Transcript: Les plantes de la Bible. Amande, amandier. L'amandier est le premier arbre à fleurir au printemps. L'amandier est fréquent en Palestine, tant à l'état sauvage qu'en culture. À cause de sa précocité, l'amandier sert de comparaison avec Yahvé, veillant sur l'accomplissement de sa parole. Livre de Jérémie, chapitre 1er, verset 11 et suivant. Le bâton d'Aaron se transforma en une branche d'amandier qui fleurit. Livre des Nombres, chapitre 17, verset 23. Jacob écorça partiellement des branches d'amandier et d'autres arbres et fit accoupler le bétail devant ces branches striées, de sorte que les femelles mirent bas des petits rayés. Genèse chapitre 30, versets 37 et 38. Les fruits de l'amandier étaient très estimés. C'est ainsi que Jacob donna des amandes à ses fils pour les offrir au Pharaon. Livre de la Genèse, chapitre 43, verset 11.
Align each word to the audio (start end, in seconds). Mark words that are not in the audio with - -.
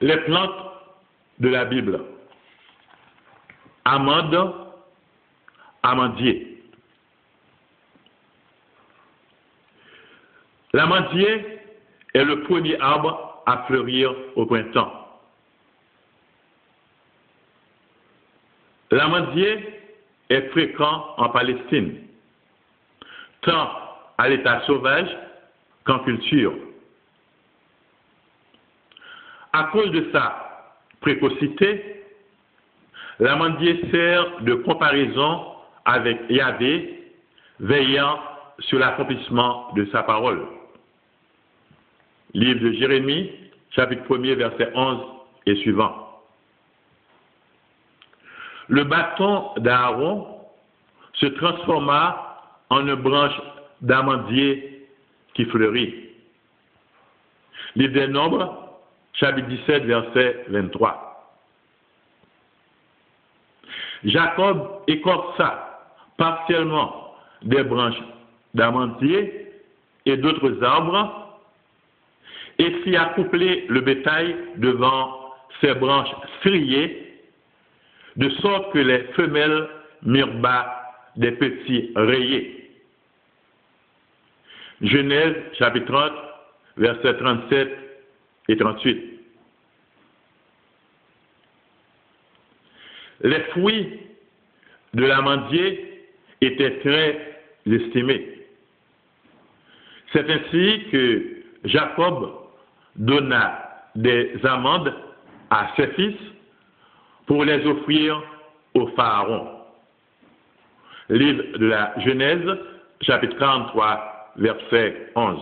Les 0.00 0.16
plantes 0.18 0.50
de 1.38 1.48
la 1.48 1.64
Bible. 1.64 2.00
Amande, 3.84 4.54
amandier. 5.82 6.62
L'amandier 10.72 11.60
est 12.14 12.24
le 12.24 12.42
premier 12.42 12.80
arbre 12.80 13.42
à 13.46 13.64
fleurir 13.66 14.12
au 14.36 14.46
printemps. 14.46 14.92
L'amandier 18.90 19.80
est 20.30 20.48
fréquent 20.50 21.14
en 21.16 21.28
Palestine, 21.28 21.98
tant 23.42 23.70
à 24.18 24.28
l'état 24.28 24.62
sauvage 24.66 25.08
qu'en 25.84 25.98
culture. 26.00 26.54
À 29.54 29.68
cause 29.70 29.92
de 29.92 30.10
sa 30.10 30.66
précocité, 31.00 32.02
l'amandier 33.20 33.88
sert 33.92 34.40
de 34.40 34.54
comparaison 34.54 35.44
avec 35.84 36.18
Yahvé, 36.28 37.12
veillant 37.60 38.18
sur 38.58 38.80
l'accomplissement 38.80 39.72
de 39.76 39.86
sa 39.92 40.02
parole. 40.02 40.44
Livre 42.32 42.64
de 42.64 42.72
Jérémie, 42.72 43.30
chapitre 43.70 44.02
1er, 44.12 44.34
verset 44.34 44.72
11 44.74 44.98
et 45.46 45.54
suivant. 45.62 46.20
Le 48.66 48.82
bâton 48.82 49.52
d'Aaron 49.58 50.36
se 51.12 51.26
transforma 51.26 52.40
en 52.70 52.80
une 52.80 52.96
branche 52.96 53.40
d'amandier 53.82 54.88
qui 55.34 55.44
fleurit. 55.44 56.08
Livre 57.76 57.92
des 57.92 58.08
Nombres, 58.08 58.63
chapitre 59.14 59.48
17, 59.48 59.84
verset 59.84 60.44
23. 60.48 61.04
Jacob 64.04 64.82
écorça 64.86 65.90
partiellement 66.16 67.14
des 67.42 67.62
branches 67.62 68.02
d'amandier 68.54 69.50
et 70.06 70.16
d'autres 70.16 70.62
arbres 70.62 71.40
et 72.58 72.70
fit 72.82 72.96
accoupler 72.96 73.66
le 73.68 73.80
bétail 73.80 74.36
devant 74.56 75.32
ces 75.60 75.74
branches 75.74 76.14
striées, 76.38 77.20
de 78.16 78.28
sorte 78.30 78.72
que 78.72 78.78
les 78.78 79.04
femelles 79.14 79.68
mirent 80.02 80.34
bas 80.34 80.92
des 81.16 81.32
petits 81.32 81.90
rayés. 81.96 82.70
Genèse 84.82 85.36
chapitre 85.58 85.86
30, 85.86 86.12
versets 86.76 87.16
37 87.16 87.83
et 88.48 88.56
38. 88.56 89.14
Les 93.22 93.40
fruits 93.52 94.00
de 94.92 95.04
l'amandier 95.04 96.08
étaient 96.40 96.78
très 96.80 97.40
estimés. 97.66 98.46
C'est 100.12 100.28
ainsi 100.30 100.84
que 100.92 101.36
Jacob 101.64 102.32
donna 102.96 103.88
des 103.94 104.32
amandes 104.44 104.94
à 105.50 105.72
ses 105.76 105.88
fils 105.88 106.16
pour 107.26 107.44
les 107.44 107.64
offrir 107.66 108.22
au 108.74 108.88
Pharaon. 108.88 109.48
Livre 111.08 111.58
de 111.58 111.66
la 111.66 111.98
Genèse, 112.00 112.58
chapitre 113.00 113.36
43, 113.38 114.32
verset 114.36 115.10
11. 115.14 115.38